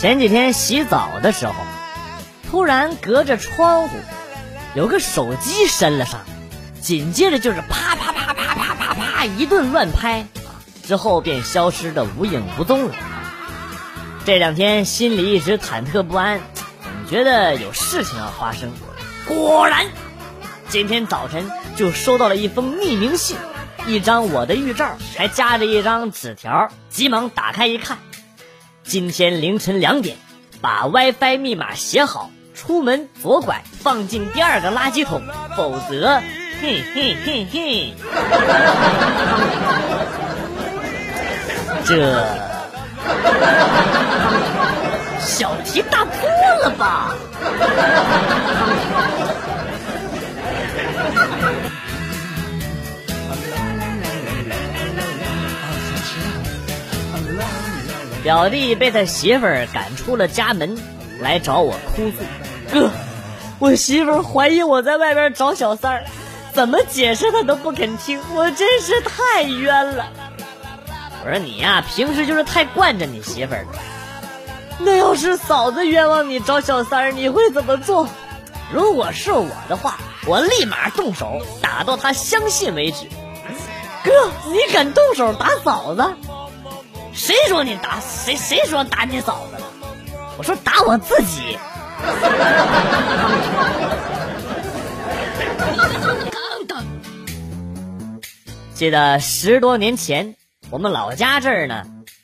[0.00, 1.54] 前几天洗澡的时候，
[2.48, 3.96] 突然隔着窗户
[4.76, 10.24] 有个手机伸了上来，紧接着就是啪啪啪啪啪啪啪一顿乱拍，
[10.84, 12.94] 之后便消失的无影无踪了。
[14.24, 16.40] 这两天心里一直忐忑不安，
[16.80, 18.70] 总觉得有事情要发生。
[19.26, 19.86] 果然，
[20.68, 23.36] 今天早晨就收到了一封匿名信，
[23.88, 26.68] 一张我的预照，还夹着一张纸条。
[26.88, 27.98] 急忙打开一看。
[28.88, 30.16] 今天凌晨两点，
[30.62, 35.22] 把 WiFi 密码写好，出门左拐，放进第二个垃圾桶，
[35.54, 36.22] 否则，
[36.62, 37.92] 嘿嘿嘿嘿，
[41.84, 42.26] 这
[45.20, 46.30] 小题大做
[46.62, 47.14] 了吧？
[58.28, 60.76] 表弟被他媳妇儿赶出了家门，
[61.18, 62.16] 来找我哭诉
[62.70, 62.90] ：“哥，
[63.58, 66.04] 我媳妇儿怀疑我在外边找小三儿，
[66.52, 70.04] 怎么解释他都不肯听，我真是太冤了。”
[71.24, 73.78] 我说：“你呀，平时就是太惯着你媳妇儿了。
[74.78, 78.06] 那要是嫂子冤枉你找小三儿，你会怎么做？
[78.70, 83.06] 如果是我的话，我立马动手打到他相信为止。
[84.04, 84.12] 哥，
[84.50, 86.12] 你敢动手打嫂子？”
[87.18, 88.36] 谁说你打谁？
[88.36, 89.66] 谁说打你嫂子了？
[90.38, 91.58] 我说打我自己。
[98.72, 100.36] 记得十多年前，
[100.70, 101.82] 我们老家这儿呢，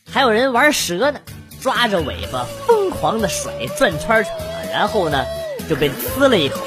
[0.09, 1.19] 还有人玩蛇呢，
[1.61, 4.33] 抓着尾巴疯狂的甩转圈圈，
[4.73, 5.27] 然后呢
[5.69, 6.61] 就被呲了一口，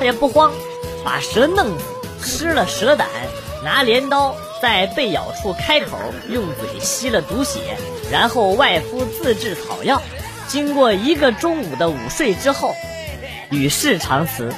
[0.00, 0.50] 他也不慌，
[1.04, 1.68] 把蛇弄
[2.20, 3.06] 死，吃了蛇胆，
[3.62, 4.34] 拿镰刀。
[4.64, 5.98] 在被咬处开口，
[6.30, 7.76] 用嘴吸了毒血，
[8.10, 10.00] 然后外敷自制草药。
[10.48, 12.74] 经过一个中午的午睡之后，
[13.50, 14.50] 与世长辞。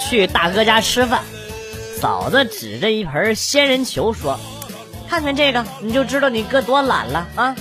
[0.00, 1.20] 去大哥家吃饭，
[2.00, 4.36] 嫂子指着一盆仙人球说
[5.08, 7.54] ：“看看这个，你就知道你哥多懒了啊！”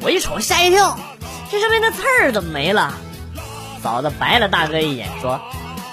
[0.00, 0.96] 我一瞅，吓一跳，
[1.50, 2.94] 这上面的刺儿怎么没了？
[3.84, 5.38] 嫂子白了大哥一眼，说：“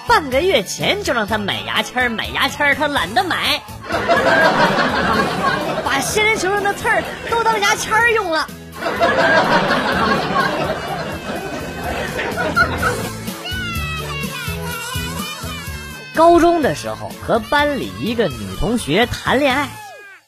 [0.07, 3.61] 半个月前就让他买牙签买牙签他懒得买，
[5.83, 8.47] 把仙人球上的刺儿都当牙签用了。”
[16.15, 19.67] 高中的时候和班里一个女同学谈恋爱，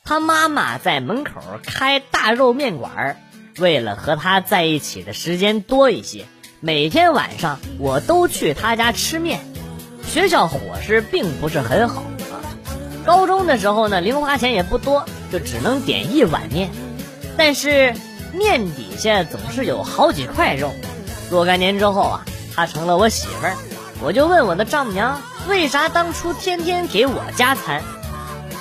[0.04, 1.32] 她妈妈在门口
[1.66, 3.22] 开大肉面馆，
[3.58, 6.26] 为了和她在一起的时间多一些。
[6.66, 9.42] 每天晚上我都去他家吃面，
[10.08, 12.40] 学校伙食并不是很好啊。
[13.06, 16.72] 高中的时候呢，零花钱也不多，就只能点一碗面，
[17.36, 17.94] 但是
[18.32, 20.72] 面底下总是有好几块肉。
[21.30, 22.26] 若干年之后啊，
[22.56, 23.58] 她成了我媳妇儿，
[24.00, 27.84] 我就问我的丈母娘，为啥当初天天给我加餐？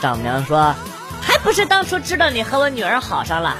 [0.00, 0.74] 丈母娘说，
[1.20, 3.56] 还不是当初知道你和我女儿好上了。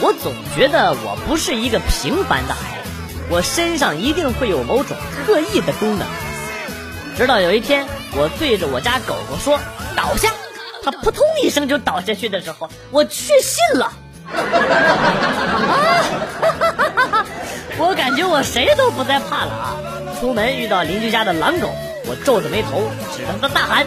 [0.02, 2.90] 我总觉得我不是一个平凡的孩子，
[3.30, 6.06] 我身上一定会有某种特异的功能。
[7.16, 9.60] 直到有一天，我对着我家狗狗说
[9.96, 10.32] “倒下”，
[10.84, 13.86] 它扑通一声就倒下去的时候，我确信了。
[13.86, 13.94] 啊！
[17.78, 19.78] 我感觉我谁都不再怕了啊！
[20.20, 21.70] 出门遇到邻居家的狼狗，
[22.06, 23.86] 我皱着眉头指着它大喊：“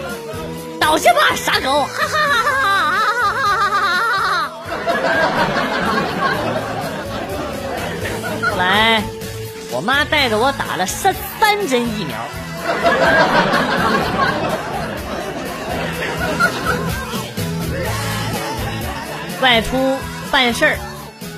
[0.80, 2.50] 倒下吧，傻狗！”哈哈哈哈
[3.66, 3.72] 哈哈！
[8.50, 9.02] 后来，
[9.72, 12.16] 我妈带着我打了三三针疫苗。
[19.42, 19.96] 外出
[20.30, 20.78] 办事儿，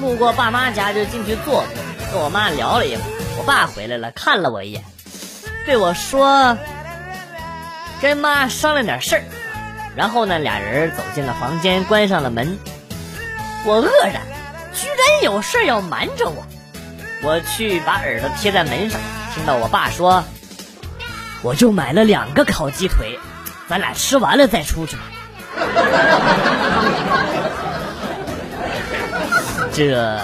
[0.01, 1.67] 路过爸妈家就进去坐坐，
[2.13, 3.07] 跟我妈聊了一会儿。
[3.39, 4.83] 我爸回来了，看了我一眼，
[5.67, 6.57] 对我说
[8.01, 9.23] ：“跟妈商量点事儿。”
[9.95, 12.59] 然后呢，俩人走进了房间，关上了门。
[13.65, 14.23] 我愕然，
[14.73, 16.47] 居然有事要瞒着我。
[17.23, 19.01] 我去把耳朵贴在门上，
[19.35, 20.25] 听到我爸说。
[21.43, 23.19] 我就买了两个烤鸡腿，
[23.69, 24.97] 咱俩吃完了再出去。
[29.73, 30.21] 这。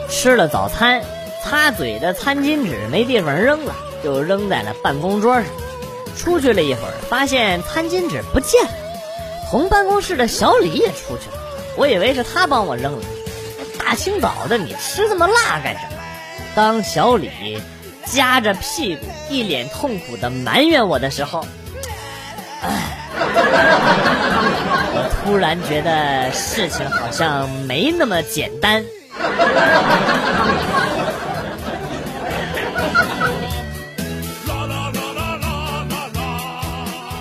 [0.09, 1.03] 吃了早餐，
[1.43, 3.75] 擦嘴的餐巾纸没地方扔了，
[4.05, 5.45] 就扔在了办公桌上。
[6.17, 8.71] 出去了一会儿，发现餐巾纸不见了，
[9.51, 11.43] 同办公室的小李也出去了。
[11.77, 13.05] 我以为是他帮我扔了。
[13.81, 15.97] 大清早的，你吃这么辣干什么？
[16.55, 17.59] 当小李
[18.05, 21.45] 夹着屁股，一脸痛苦的埋怨我的时候，
[23.55, 28.85] 我突然觉得事情好像没那么简单。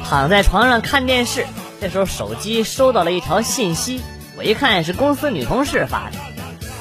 [0.10, 1.46] 躺在床上看电视，
[1.80, 4.02] 这时候手机收到了一条信息，
[4.36, 6.18] 我一看是公司女同事发的。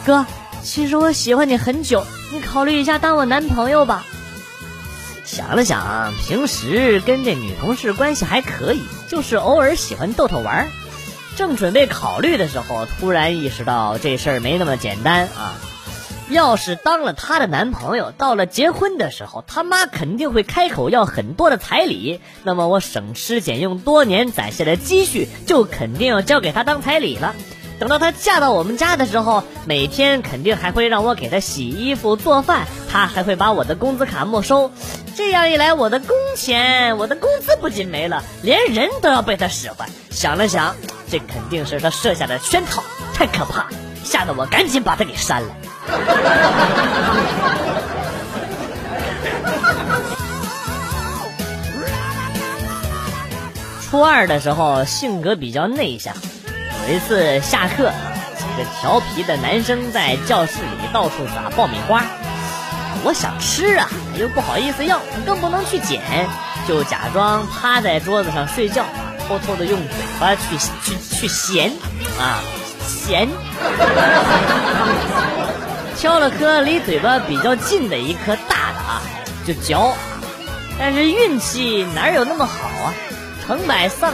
[0.04, 0.26] 哥，
[0.62, 4.04] 其实我喜欢你很久，你考虑一下当我男朋友吧。
[5.30, 10.68] 想了想，平时跟这女同事关系还可以，就是偶尔喜欢逗她玩。
[11.36, 15.54] 正准备考虑的时候，突然意识到这事儿没那么简单啊！
[16.30, 27.36] 要是当了她的男朋友，到了结婚的时候，他妈肯定会开口要很多的彩礼，那么我省吃俭用多年攒下的积蓄，就肯定要交给她当彩礼了。
[27.80, 34.70] 等到她嫁到我们家的时候，每天肯定还会让我给她洗衣服、做饭，她还会把我的工资卡没收。
[35.16, 39.88] 这样一来，我的工钱、我的工资不仅没了，连人都要被她使唤。
[40.10, 40.76] 想了想，
[41.10, 42.82] 这肯定是她设下的圈套，
[43.14, 43.68] 太可怕了，
[44.04, 45.48] 吓得我赶紧把她给删了。
[53.90, 56.14] 初二的时候，性格比较内向。
[56.88, 57.92] 有一次下课，
[58.36, 62.04] 几个调皮的男生在教室里到处撒爆米花，
[63.04, 66.02] 我想吃啊，又不好意思要，更不能去捡，
[66.66, 68.84] 就假装趴在桌子上睡觉，
[69.28, 71.70] 偷偷的用嘴巴去去去衔，
[72.18, 72.40] 啊，
[72.86, 73.28] 衔，
[75.96, 79.00] 挑了颗离嘴巴比较近的一颗大的啊，
[79.46, 79.94] 就嚼，
[80.78, 82.92] 但是运气哪有那么好啊，
[83.46, 84.12] 成百上。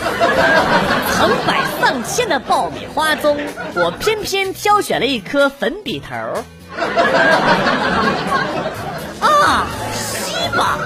[1.16, 3.36] 成百上千的爆米花中，
[3.74, 6.14] 我偏偏挑选了一颗粉笔头。
[9.20, 10.78] 啊，西吧！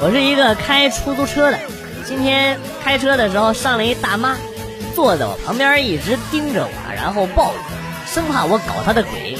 [0.00, 1.58] 我是一个开出租车的，
[2.04, 4.36] 今天开车的时候上了一大妈，
[4.94, 7.62] 坐在我旁边一直盯着我，然后抱怨，
[8.06, 9.33] 生怕我搞她的鬼。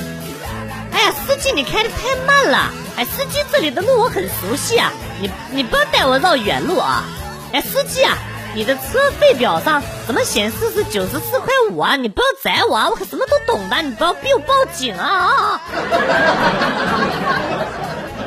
[1.27, 2.71] 司机，你开的太慢了！
[2.97, 7.05] 哎，司机，这里的路我很熟悉啊，你你不要带我绕远路啊！
[7.53, 8.17] 哎，司机啊，
[8.55, 11.97] 你的车费表上怎么显示是九十四块五啊？
[11.97, 12.89] 你不要宰我啊！
[12.91, 15.07] 我可什么都懂的，你不要逼我报警啊！
[15.07, 15.61] 啊！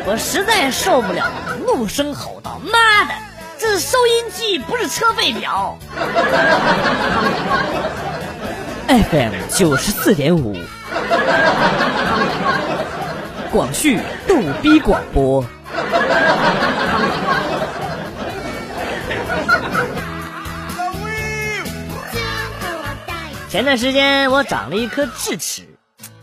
[0.10, 1.30] 我实在受不了，
[1.66, 3.14] 怒声吼道：“妈的，
[3.60, 5.78] 这是收音机，不是车费表。”
[8.88, 10.56] FM 九十四点五。
[13.52, 15.46] 广旭逗逼广播。
[23.50, 25.64] 前段时间我长了一颗智齿，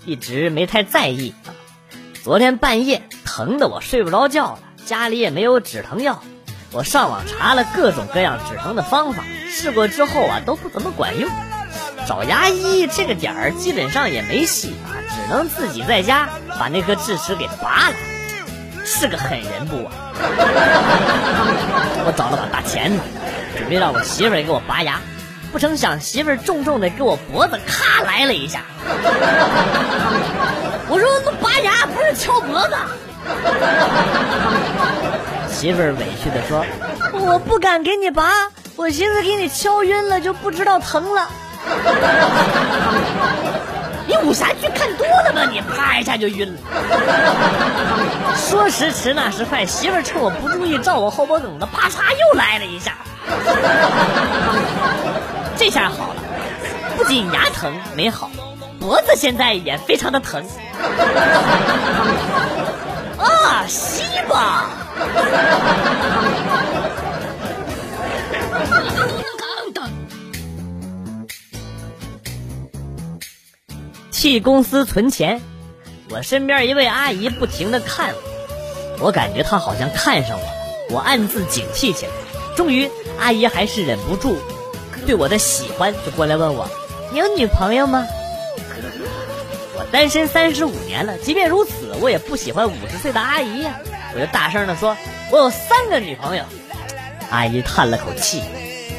[0.04, 1.35] 一直没太在意。
[2.23, 6.23] 昨天半夜疼的我睡不着觉了，家里也没有止疼药，
[6.73, 11.31] 我上网查了各种各样止疼的方法，试过之后啊都不怎么管用。
[12.07, 16.28] 找牙医这个点儿基本上也没戏啊，只能自己在家
[16.59, 17.95] 把那颗智齿给拔了。
[18.85, 19.77] 是个狠人不？
[22.07, 22.99] 我找了把大钳子，
[23.57, 25.01] 准备让我媳妇儿给我拔牙，
[25.51, 28.61] 不成想媳妇儿重重的给我脖子咔来了一下。
[30.87, 32.77] 我说那拔牙不是敲脖子。
[35.49, 36.63] 媳妇儿委屈的说
[37.19, 38.31] ：“我不敢给你拔，
[38.77, 41.27] 我寻思给你敲晕了就不知道疼了。”
[44.07, 45.45] 你武侠剧看多了吧？
[45.51, 46.61] 你啪一下就晕了。
[48.37, 52.93] 说时迟那时快，媳妇儿趁我不注意照我后脖梗子，啪嚓又来了一下。
[55.57, 56.17] 这下好了，
[56.97, 58.31] 不仅牙疼没好，
[58.81, 60.45] 脖子现在也非常的疼。
[63.19, 64.67] 啊，西吧。
[74.25, 75.43] 替公司存钱，
[76.09, 80.52] 我身边一位阿姨不停的看我，我感觉她好像看上我了，
[80.93, 82.12] 我暗自警惕起来。
[82.57, 82.88] 终于，
[83.21, 84.38] 阿姨还是忍不住
[85.04, 86.66] 对我的喜欢，就过来问我
[87.12, 88.07] ：“你有女朋友吗？”
[89.76, 93.78] 我单身三十五年了，即便如此，我也不喜欢五十岁的阿姨呀。
[94.14, 94.97] 我就大声的说
[95.31, 96.45] ：“我有三个女朋友。”
[97.31, 98.43] 阿姨叹了口气：“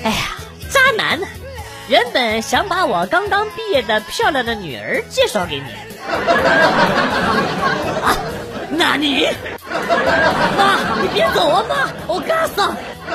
[0.05, 0.37] 哎呀，
[0.69, 1.25] 渣男呢？”
[1.87, 5.65] 原本想把我刚刚毕业的漂亮的女儿介绍给你。
[8.01, 8.15] 啊，
[8.69, 9.27] 那你？
[10.57, 11.75] 妈，你别走啊，妈！
[12.07, 12.61] 我告诉？
[13.07, 13.13] 你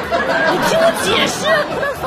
[0.52, 2.06] 你听我解释，不能段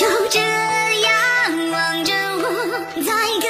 [0.00, 3.49] 就这样望着我，在。